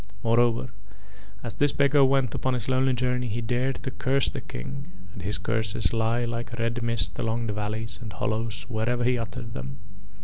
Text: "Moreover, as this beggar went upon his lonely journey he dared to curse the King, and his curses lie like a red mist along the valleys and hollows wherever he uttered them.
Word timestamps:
"Moreover, 0.23 0.71
as 1.43 1.53
this 1.53 1.73
beggar 1.73 2.03
went 2.03 2.33
upon 2.33 2.55
his 2.55 2.67
lonely 2.67 2.93
journey 2.93 3.27
he 3.27 3.39
dared 3.39 3.75
to 3.83 3.91
curse 3.91 4.29
the 4.29 4.41
King, 4.41 4.91
and 5.13 5.21
his 5.21 5.37
curses 5.37 5.93
lie 5.93 6.25
like 6.25 6.51
a 6.51 6.55
red 6.55 6.81
mist 6.81 7.19
along 7.19 7.45
the 7.45 7.53
valleys 7.53 7.99
and 8.01 8.11
hollows 8.11 8.65
wherever 8.67 9.03
he 9.03 9.19
uttered 9.19 9.51
them. 9.51 9.77